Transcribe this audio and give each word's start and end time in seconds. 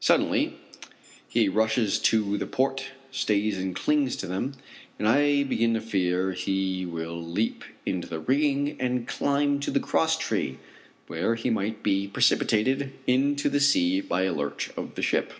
Suddenly 0.00 0.54
he 1.28 1.48
rushes 1.48 2.00
to 2.00 2.36
the 2.36 2.48
port 2.48 2.86
stays 3.12 3.58
and 3.58 3.76
clings 3.76 4.16
to 4.16 4.26
them, 4.26 4.54
and 4.98 5.06
I 5.06 5.44
begin 5.44 5.72
to 5.74 5.80
fear 5.80 6.30
that 6.30 6.38
he 6.40 6.84
will 6.84 7.22
leap 7.22 7.62
into 7.86 8.08
the 8.08 8.18
rigging 8.18 8.74
and 8.80 9.06
climb 9.06 9.60
to 9.60 9.70
the 9.70 9.78
cross 9.78 10.18
tree, 10.18 10.58
where 11.06 11.36
he 11.36 11.48
might 11.48 11.84
be 11.84 12.08
precipitated 12.08 12.92
into 13.06 13.48
the 13.48 13.60
sea 13.60 14.00
by 14.00 14.22
a 14.24 14.32
lurch 14.32 14.70
of 14.76 14.96
the 14.96 15.02
ship. 15.02 15.32